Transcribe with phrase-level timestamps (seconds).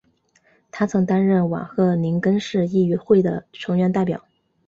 [0.71, 4.19] 他曾担任瓦赫宁根市议会的成员代表。